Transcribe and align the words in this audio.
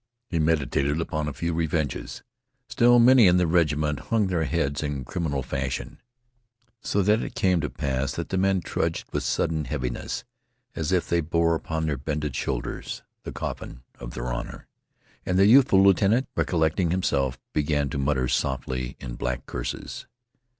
He 0.25 0.39
meditated 0.39 0.99
upon 0.99 1.27
a 1.27 1.31
few 1.33 1.53
revenges. 1.53 2.23
Still, 2.67 2.97
many 2.97 3.27
in 3.27 3.37
the 3.37 3.45
regiment 3.45 3.99
hung 4.09 4.25
their 4.25 4.45
heads 4.45 4.81
in 4.81 5.05
criminal 5.05 5.43
fashion, 5.43 6.01
so 6.81 7.03
that 7.03 7.21
it 7.21 7.35
came 7.35 7.61
to 7.61 7.69
pass 7.69 8.13
that 8.13 8.29
the 8.29 8.37
men 8.39 8.61
trudged 8.61 9.13
with 9.13 9.21
sudden 9.21 9.65
heaviness, 9.65 10.23
as 10.75 10.91
if 10.91 11.07
they 11.07 11.21
bore 11.21 11.53
upon 11.53 11.85
their 11.85 11.97
bended 11.97 12.35
shoulders 12.35 13.03
the 13.25 13.31
coffin 13.31 13.83
of 13.99 14.15
their 14.15 14.33
honor. 14.33 14.65
And 15.23 15.37
the 15.37 15.45
youthful 15.45 15.83
lieutenant, 15.83 16.27
recollecting 16.35 16.89
himself, 16.89 17.39
began 17.53 17.87
to 17.91 17.99
mutter 17.99 18.27
softly 18.27 18.97
in 18.99 19.13
black 19.13 19.45
curses. 19.45 20.07